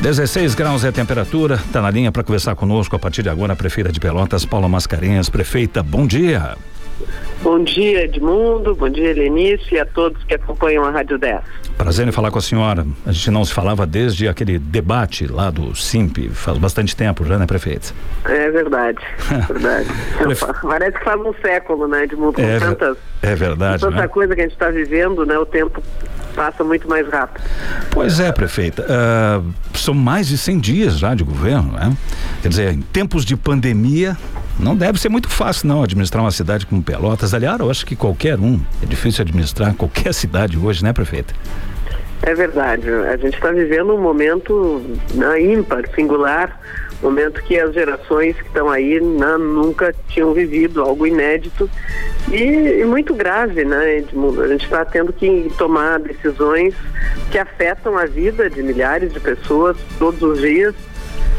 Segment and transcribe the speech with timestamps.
[0.00, 1.56] 16 graus é a temperatura.
[1.56, 4.66] Está na linha para conversar conosco a partir de agora a prefeita de Pelotas, Paula
[4.66, 5.28] Mascarenhas.
[5.28, 6.56] Prefeita, bom dia.
[7.42, 8.74] Bom dia, Edmundo.
[8.74, 11.40] Bom dia, Lenice, e a todos que acompanham a Rádio 10.
[11.76, 12.86] Prazer em falar com a senhora.
[13.06, 17.38] A gente não se falava desde aquele debate lá do SIMP, faz bastante tempo já,
[17.38, 17.94] né, prefeito?
[18.26, 18.98] É verdade,
[19.48, 19.88] verdade.
[20.62, 22.34] Parece que faz um século, né, Edmundo?
[22.34, 23.80] Com é, tantas, é verdade.
[23.80, 24.08] Tanta né?
[24.08, 25.38] coisa que a gente está vivendo, né?
[25.38, 25.82] O tempo
[26.34, 27.42] passa muito mais rápido.
[27.90, 28.84] Pois é, prefeita.
[28.84, 31.96] Uh, são mais de 100 dias já de governo, né?
[32.42, 34.16] Quer dizer, em tempos de pandemia,
[34.60, 37.34] não deve ser muito fácil não administrar uma cidade como Pelotas.
[37.34, 41.34] Aliás, eu acho que qualquer um, é difícil administrar qualquer cidade hoje, né, prefeita?
[42.22, 42.88] É verdade.
[42.90, 44.82] A gente está vivendo um momento
[45.14, 46.60] né, ímpar, singular,
[47.02, 51.68] momento que as gerações que estão aí né, nunca tinham vivido, algo inédito
[52.30, 54.42] e, e muito grave, né, Edmundo?
[54.42, 56.74] A gente está tendo que tomar decisões
[57.30, 60.74] que afetam a vida de milhares de pessoas todos os dias.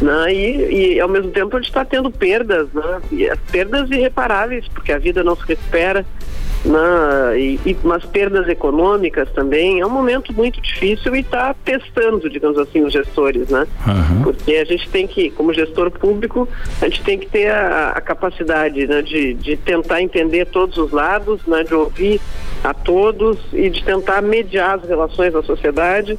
[0.02, 0.34] Né?
[0.34, 3.02] E, e ao mesmo tempo a gente está tendo perdas, né?
[3.12, 6.06] E perdas irreparáveis, porque a vida não se recupera
[6.64, 9.80] né, e, e umas perdas econômicas também.
[9.80, 13.68] É um momento muito difícil e está testando, digamos assim, os gestores, né?
[13.88, 14.24] Uhum.
[14.24, 16.48] Porque a gente tem que, como gestor público,
[16.82, 20.92] a gente tem que ter a, a capacidade né, de, de tentar entender todos os
[20.92, 22.22] lados, né, de ouvir
[22.64, 26.18] a todos e de tentar mediar as relações da sociedade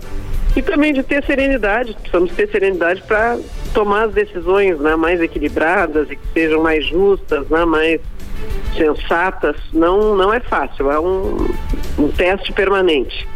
[0.56, 3.38] e também de ter serenidade, precisamos ter serenidade para
[3.72, 8.00] tomar as decisões né, mais equilibradas e que sejam mais justas, né, mais
[8.76, 11.48] sensatas, não, não é fácil, é um,
[11.98, 13.26] um teste permanente.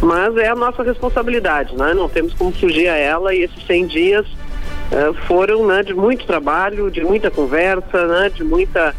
[0.00, 1.94] Mas é a nossa responsabilidade, né?
[1.94, 6.26] não temos como fugir a ela e esses 100 dias uh, foram né, de muito
[6.26, 8.94] trabalho, de muita conversa, né, de muita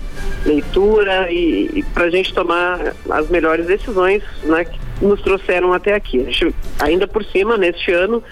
[0.45, 4.65] leitura e, e para a gente tomar as melhores decisões né,
[5.03, 6.19] nos trouxeram até aqui.
[6.21, 8.23] A gente, ainda por cima, neste ano,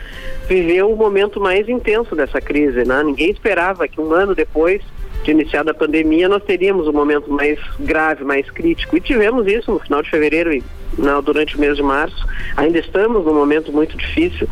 [0.47, 2.83] viveu o momento mais intenso dessa crise.
[2.85, 3.03] Né?
[3.03, 4.81] Ninguém esperava que um ano depois
[5.23, 8.97] de iniciada a pandemia, nós teríamos um momento mais grave, mais crítico.
[8.97, 10.63] E tivemos isso no final de fevereiro e
[11.23, 12.25] durante o mês de março.
[12.57, 14.47] Ainda estamos num momento muito difícil.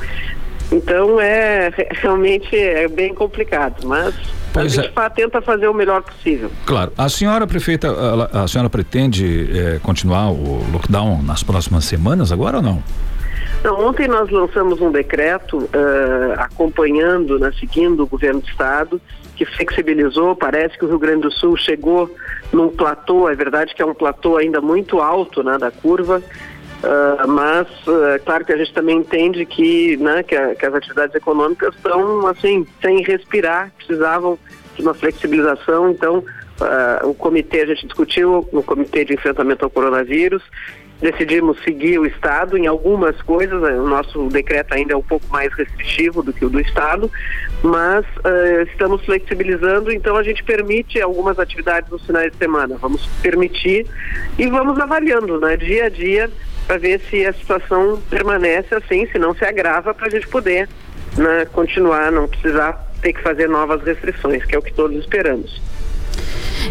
[0.72, 4.14] Então é realmente é bem complicado, mas
[4.54, 5.10] pois a gente é.
[5.10, 6.52] tenta fazer o melhor possível.
[6.66, 6.92] Claro.
[6.98, 12.58] A senhora prefeita, a, a senhora pretende é, continuar o lockdown nas próximas semanas agora
[12.58, 12.84] ou não?
[13.66, 15.70] Ontem nós lançamos um decreto uh,
[16.38, 19.02] acompanhando, né, seguindo o governo do estado,
[19.36, 20.34] que flexibilizou.
[20.34, 22.10] Parece que o Rio Grande do Sul chegou
[22.54, 26.22] num platô, é verdade que é um platô ainda muito alto né, da curva,
[26.84, 30.74] uh, mas uh, claro que a gente também entende que, né, que, a, que as
[30.74, 34.38] atividades econômicas estão assim, sem respirar, precisavam
[34.76, 36.24] de uma flexibilização, então
[36.60, 40.44] Uh, o comitê, a gente discutiu no comitê de enfrentamento ao coronavírus
[41.02, 43.72] decidimos seguir o Estado em algumas coisas, né?
[43.72, 47.10] o nosso decreto ainda é um pouco mais restritivo do que o do Estado,
[47.64, 53.06] mas uh, estamos flexibilizando, então a gente permite algumas atividades nos finais de semana, vamos
[53.22, 53.88] permitir
[54.38, 56.30] e vamos avaliando, né, dia a dia,
[56.70, 60.70] para ver se a situação permanece assim, se não se agrava, para a gente poder
[61.18, 65.60] né, continuar, não precisar ter que fazer novas restrições, que é o que todos esperamos.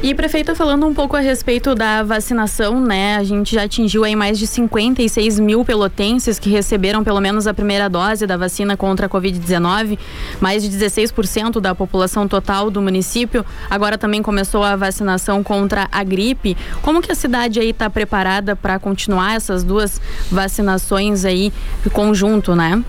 [0.03, 3.16] E prefeita, falando um pouco a respeito da vacinação, né?
[3.16, 7.54] A gente já atingiu aí mais de 56 mil pelotenses que receberam pelo menos a
[7.54, 9.98] primeira dose da vacina contra a Covid-19.
[10.41, 13.44] Mais de 16% da população total do município.
[13.69, 16.56] Agora também começou a vacinação contra a gripe.
[16.82, 20.00] Como que a cidade aí está preparada para continuar essas duas
[20.31, 21.53] vacinações aí
[21.93, 22.82] conjunto, né?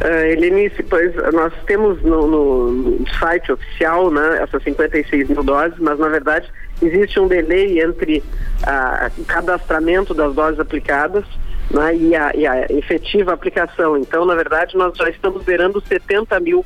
[0.00, 5.98] Uh, Helenice, pois nós temos no, no, site oficial né, essas 56 mil doses, mas
[5.98, 6.48] na verdade
[6.80, 8.22] existe um delay entre
[9.18, 11.24] o cadastramento das doses aplicadas
[11.70, 13.96] né, e, a, e, a, efetiva aplicação.
[13.96, 16.64] Então, na verdade, nós já estamos beirando 70 mil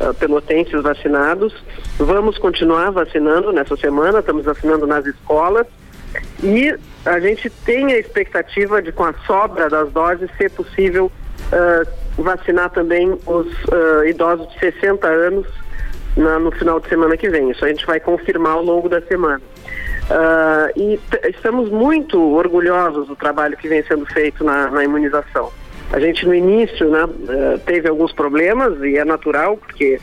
[0.00, 1.54] uh, pelotenses vacinados.
[1.98, 5.66] Vamos continuar vacinando nessa semana, estamos vacinando nas escolas.
[6.42, 6.74] E
[7.04, 11.12] a gente tem a expectativa de, com a sobra das doses, ser possível
[11.52, 15.46] uh, vacinar também os uh, idosos de 60 anos
[16.16, 17.50] na, no final de semana que vem.
[17.50, 19.40] Isso a gente vai confirmar ao longo da semana.
[20.10, 25.52] Uh, e estamos muito orgulhosos do trabalho que vem sendo feito na, na imunização.
[25.92, 27.08] A gente no início né,
[27.64, 29.98] teve alguns problemas e é natural, porque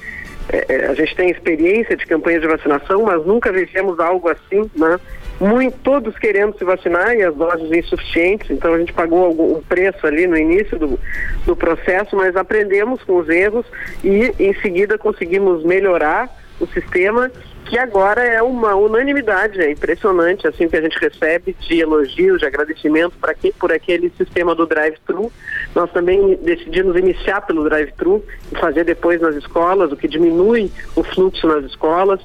[0.50, 5.00] é, a gente tem experiência de campanha de vacinação, mas nunca vivemos algo assim, né?
[5.40, 9.62] Muito, todos querendo se vacinar e as doses insuficientes, então a gente pagou algum, um
[9.62, 11.00] preço ali no início do,
[11.46, 13.66] do processo, mas aprendemos com os erros
[14.04, 16.30] e em seguida conseguimos melhorar
[16.60, 17.30] o sistema
[17.66, 22.46] que agora é uma unanimidade, é impressionante assim que a gente recebe de elogios, de
[22.46, 25.32] agradecimento para que, por aquele sistema do drive-thru.
[25.74, 31.04] Nós também decidimos iniciar pelo drive-thru e fazer depois nas escolas, o que diminui o
[31.04, 32.22] fluxo nas escolas.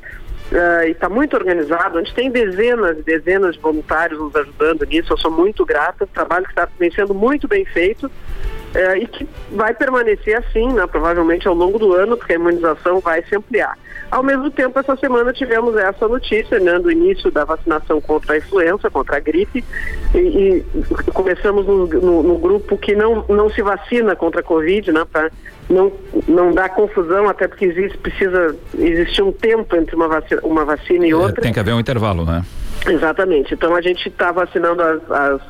[0.50, 1.98] Uh, e está muito organizado.
[1.98, 5.12] A gente tem dezenas e dezenas de voluntários nos ajudando nisso.
[5.12, 6.04] Eu sou muito grata.
[6.04, 8.10] O trabalho que está sendo muito bem feito
[8.74, 13.00] é, e que vai permanecer assim, né, provavelmente ao longo do ano, porque a imunização
[13.00, 13.76] vai se ampliar.
[14.10, 18.38] Ao mesmo tempo, essa semana tivemos essa notícia, né, do início da vacinação contra a
[18.38, 19.64] influenza, contra a gripe,
[20.14, 20.64] e, e
[21.12, 25.30] começamos no, no, no, grupo que não, não se vacina contra a Covid, né, para
[25.68, 25.92] não,
[26.26, 31.06] não dar confusão, até porque existe, precisa existir um tempo entre uma vacina, uma vacina
[31.06, 31.40] e é, outra.
[31.40, 32.44] É, tem que haver um intervalo, né?
[32.86, 33.54] Exatamente.
[33.54, 35.40] Então a gente está vacinando as, as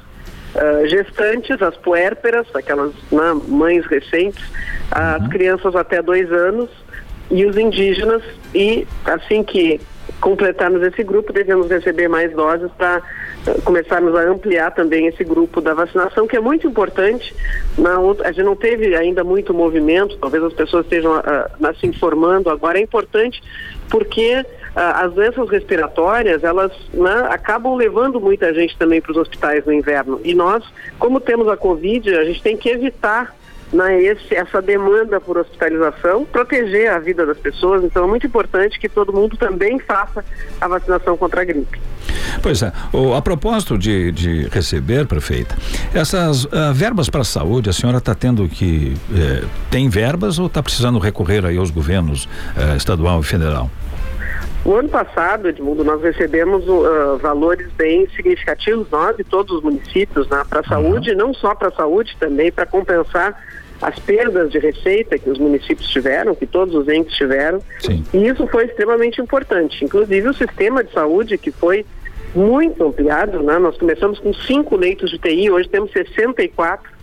[0.54, 4.42] uh, gestantes, as puérperas, aquelas né, mães recentes,
[4.90, 5.28] as uhum.
[5.28, 6.70] crianças até dois anos
[7.30, 8.22] e os indígenas
[8.54, 9.80] e assim que
[10.20, 12.98] completarmos esse grupo, devemos receber mais doses para
[13.46, 17.34] uh, começarmos a ampliar também esse grupo da vacinação, que é muito importante.
[17.78, 21.86] Na outra, a gente não teve ainda muito movimento, talvez as pessoas estejam uh, se
[21.86, 22.78] informando agora.
[22.78, 23.42] É importante
[23.88, 29.64] porque ah, as doenças respiratórias, elas né, acabam levando muita gente também para os hospitais
[29.64, 30.20] no inverno.
[30.24, 30.64] E nós,
[30.98, 33.34] como temos a Covid, a gente tem que evitar
[33.72, 37.84] né, esse, essa demanda por hospitalização, proteger a vida das pessoas.
[37.84, 40.24] Então é muito importante que todo mundo também faça
[40.60, 41.80] a vacinação contra a gripe.
[42.42, 42.72] Pois é.
[42.92, 45.56] O, a propósito de, de receber, prefeita,
[45.94, 48.96] essas uh, verbas para a saúde, a senhora está tendo que.
[49.14, 53.70] Eh, tem verbas ou está precisando recorrer aí aos governos uh, estadual e federal?
[54.64, 60.28] O ano passado, Edmundo, nós recebemos uh, valores bem significativos, nós e todos os municípios,
[60.28, 61.16] né, para a saúde, uhum.
[61.16, 63.34] não só para a saúde, também para compensar
[63.80, 67.60] as perdas de receita que os municípios tiveram, que todos os entes tiveram.
[67.78, 68.04] Sim.
[68.12, 69.82] E isso foi extremamente importante.
[69.82, 71.86] Inclusive o sistema de saúde, que foi
[72.34, 73.58] muito ampliado, né?
[73.58, 76.99] nós começamos com cinco leitos de TI, hoje temos 64.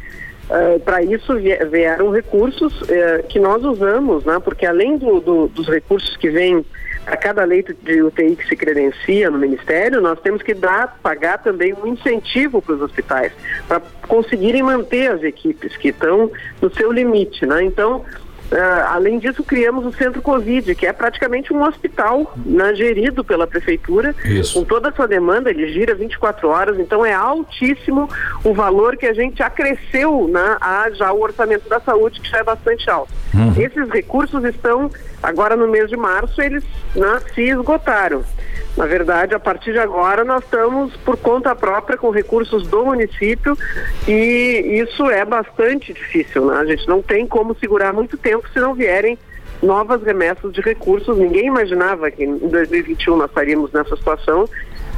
[0.49, 1.35] Uh, para isso
[1.69, 4.39] vieram recursos uh, que nós usamos, né?
[4.39, 6.65] porque além do, do, dos recursos que vêm
[7.05, 11.37] a cada leito de UTI que se credencia no Ministério, nós temos que dar, pagar
[11.41, 13.31] também um incentivo para os hospitais,
[13.67, 16.29] para conseguirem manter as equipes que estão
[16.61, 17.63] no seu limite, né?
[17.63, 18.05] Então,
[18.51, 23.45] Uh, além disso, criamos o Centro Covid, que é praticamente um hospital né, gerido pela
[23.45, 24.53] Prefeitura, Isso.
[24.53, 28.09] com toda a sua demanda, ele gira 24 horas, então é altíssimo
[28.45, 32.37] o valor que a gente acresceu né, a já o orçamento da saúde, que já
[32.37, 33.11] é bastante alto.
[33.33, 33.53] Uhum.
[33.57, 34.89] Esses recursos estão,
[35.21, 36.63] agora no mês de março, eles
[36.95, 38.23] né, se esgotaram.
[38.77, 43.57] Na verdade, a partir de agora, nós estamos por conta própria com recursos do município
[44.07, 46.45] e isso é bastante difícil.
[46.45, 46.57] Né?
[46.57, 49.17] A gente não tem como segurar muito tempo se não vierem
[49.63, 51.17] novas remessas de recursos.
[51.17, 54.47] Ninguém imaginava que em 2021 nós estaríamos nessa situação,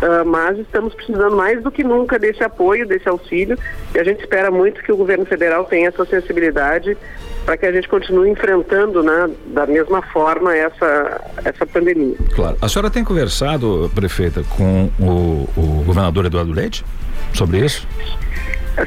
[0.02, 3.58] uh, mas estamos precisando mais do que nunca desse apoio, desse auxílio,
[3.94, 6.98] e a gente espera muito que o governo federal tenha essa sensibilidade
[7.46, 12.16] para que a gente continue enfrentando né, da mesma forma essa, essa pandemia.
[12.36, 12.58] Claro.
[12.62, 16.86] A senhora tem conversado, prefeita, com o, o governador Eduardo Leite
[17.34, 17.88] sobre isso?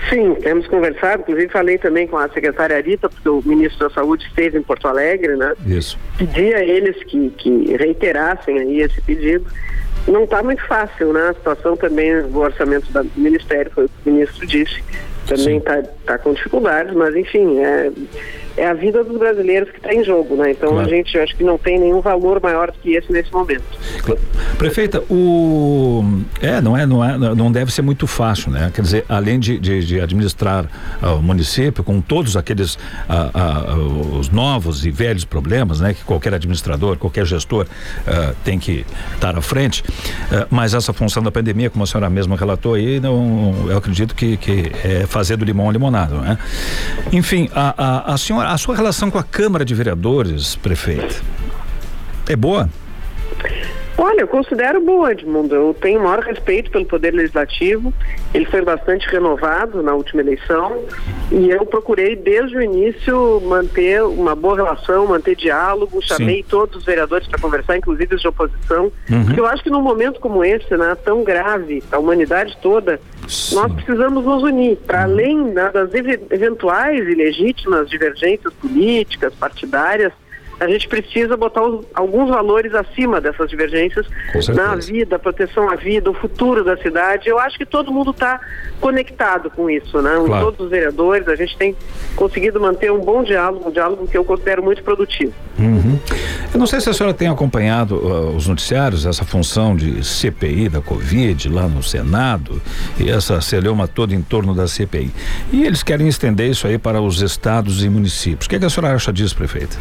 [0.08, 4.24] Sim, temos conversado, inclusive falei também com a secretária Arita, porque o ministro da Saúde
[4.26, 5.54] esteve em Porto Alegre, né?
[5.66, 5.98] Isso.
[6.16, 9.44] Pedi a eles que, que reiterassem aí esse pedido.
[10.06, 11.28] Não está muito fácil, né?
[11.28, 14.82] A situação também do orçamento do Ministério, foi o que o ministro disse,
[15.26, 17.90] também está tá com dificuldades, mas enfim, é
[18.56, 20.50] é a vida dos brasileiros que está em jogo, né?
[20.50, 20.86] Então claro.
[20.86, 23.64] a gente acho que não tem nenhum valor maior do que esse nesse momento.
[24.58, 26.04] Prefeita, o
[26.40, 28.70] é não é não é não deve ser muito fácil, né?
[28.74, 30.64] Quer dizer, além de, de, de administrar
[31.02, 32.78] uh, o município com todos aqueles uh,
[33.74, 35.94] uh, os novos e velhos problemas, né?
[35.94, 37.66] Que qualquer administrador, qualquer gestor
[38.44, 39.82] tem que estar à frente,
[40.50, 44.36] mas essa função da pandemia, como a senhora mesma relatou aí, não, eu acredito que,
[44.36, 46.38] que é fazer do limão limonado, né?
[47.12, 51.22] Enfim, a, a, a senhora a sua relação com a Câmara de Vereadores, prefeito,
[52.28, 52.68] é boa?
[54.02, 55.54] Olha, eu considero boa, Edmundo.
[55.54, 57.94] Eu tenho o maior respeito pelo Poder Legislativo.
[58.34, 60.82] Ele foi bastante renovado na última eleição
[61.30, 66.02] e eu procurei desde o início manter uma boa relação, manter diálogo.
[66.02, 66.48] Chamei Sim.
[66.48, 68.90] todos os vereadores para conversar, inclusive os de oposição.
[69.08, 69.24] Uhum.
[69.24, 73.54] Porque eu acho que num momento como esse, né, tão grave, a humanidade toda, Sim.
[73.54, 75.12] nós precisamos nos unir para uhum.
[75.12, 80.12] além né, das eventuais e legítimas divergências políticas, partidárias
[80.60, 84.06] a gente precisa botar os, alguns valores acima dessas divergências
[84.54, 87.28] na vida, proteção à vida, o futuro da cidade.
[87.28, 88.40] Eu acho que todo mundo está
[88.80, 90.12] conectado com isso, né?
[90.24, 90.46] Claro.
[90.46, 91.76] Todos os vereadores, a gente tem
[92.16, 95.32] conseguido manter um bom diálogo, um diálogo que eu considero muito produtivo.
[95.58, 95.98] Uhum.
[96.52, 100.68] Eu não sei se a senhora tem acompanhado uh, os noticiários, essa função de CPI
[100.68, 102.60] da Covid lá no Senado
[102.98, 105.10] e essa celeuma toda em torno da CPI.
[105.52, 108.46] E eles querem estender isso aí para os estados e municípios.
[108.46, 109.76] O que, é que a senhora acha disso, prefeita?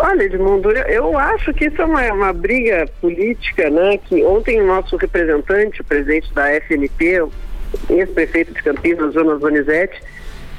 [0.00, 3.98] Olha, Edmundo, eu acho que isso é uma, uma, briga política, né?
[3.98, 7.26] Que ontem o nosso representante, o presidente da FNP,
[7.90, 10.00] ex-prefeito de Campinas, Jonas Donizete,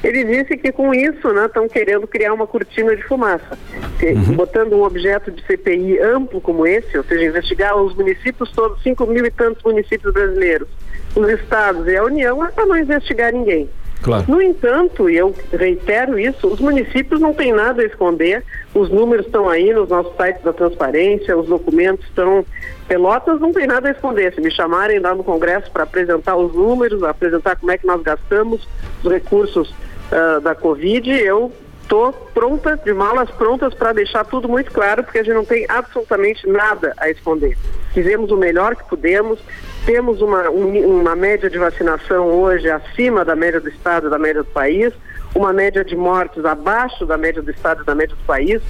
[0.03, 3.58] ele disse que com isso estão né, querendo criar uma cortina de fumaça.
[4.01, 4.36] Uhum.
[4.36, 9.05] Botando um objeto de CPI amplo como esse, ou seja, investigar os municípios todos, 5
[9.08, 10.67] mil e tantos municípios brasileiros,
[11.15, 13.69] os estados e a União, é para não investigar ninguém.
[14.01, 14.25] Claro.
[14.27, 19.25] No entanto, e eu reitero isso, os municípios não têm nada a esconder, os números
[19.25, 22.46] estão aí nos nossos sites da transparência, os documentos estão.
[22.88, 24.34] Pelotas não tem nada a esconder.
[24.34, 28.01] Se me chamarem lá no Congresso para apresentar os números, apresentar como é que nós
[28.01, 28.68] gastamos
[29.03, 31.51] os recursos uh, da Covid, eu
[31.84, 35.65] estou pronta, de malas prontas para deixar tudo muito claro, porque a gente não tem
[35.68, 37.58] absolutamente nada a esconder.
[37.93, 39.39] Fizemos o melhor que pudemos,
[39.86, 44.19] temos uma, um, uma média de vacinação hoje acima da média do estado e da
[44.19, 44.93] média do país,
[45.34, 48.62] uma média de mortes abaixo da média do estado e da média do país.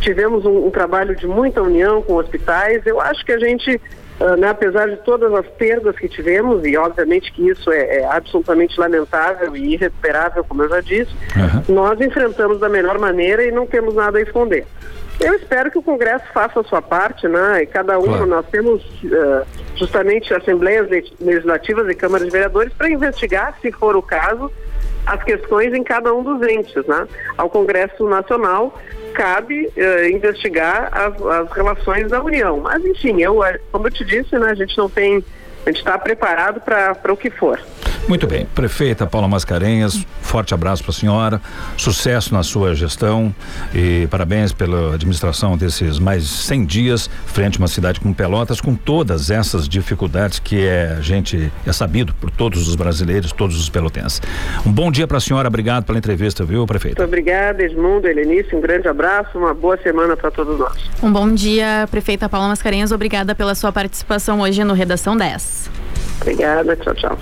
[0.00, 2.84] Tivemos um, um trabalho de muita união com hospitais.
[2.86, 3.80] Eu acho que a gente
[4.20, 8.04] Uh, né, apesar de todas as perdas que tivemos, e obviamente que isso é, é
[8.04, 11.74] absolutamente lamentável e irrecuperável, como eu já disse, uhum.
[11.76, 14.66] nós enfrentamos da melhor maneira e não temos nada a esconder.
[15.20, 17.62] Eu espero que o Congresso faça a sua parte, né?
[17.62, 18.26] E cada um, claro.
[18.26, 19.44] nós temos uh,
[19.74, 20.88] justamente assembleias
[21.20, 24.50] legislativas e câmaras de vereadores para investigar, se for o caso,
[25.04, 27.08] as questões em cada um dos entes, né?
[27.36, 28.78] Ao Congresso Nacional
[29.12, 32.60] cabe uh, investigar as, as, relações da União.
[32.60, 35.24] Mas, enfim, eu, eh, como eu te disse, né, a gente não tem.
[35.66, 37.60] A gente está preparado para o que for.
[38.06, 38.46] Muito bem.
[38.54, 41.40] Prefeita Paula Mascarenhas, forte abraço para a senhora,
[41.76, 43.34] sucesso na sua gestão
[43.74, 48.74] e parabéns pela administração desses mais 100 dias frente a uma cidade como Pelotas, com
[48.74, 53.68] todas essas dificuldades que é, a gente é sabido por todos os brasileiros, todos os
[53.68, 54.20] pelotenses.
[54.66, 57.00] Um bom dia para a senhora, obrigado pela entrevista, viu, prefeita?
[57.00, 60.76] Muito obrigada, Edmundo, Helenice, um grande abraço, uma boa semana para todos nós.
[61.02, 65.70] Um bom dia, prefeita Paula Mascarenhas, obrigada pela sua participação hoje no Redação 10.
[66.20, 67.18] Obrigada, tchau, tchau.